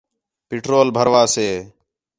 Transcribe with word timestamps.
پٹرول 0.49 0.87
بھروا 0.95 1.23
سے 1.33 1.47